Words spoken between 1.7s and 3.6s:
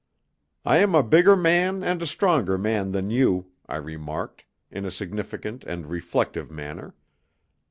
and a stronger man than you,"